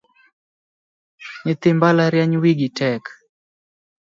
Nyithi 1.43 1.69
mbalariany 1.75 2.33
wigi 2.41 2.69
tek 2.77 3.03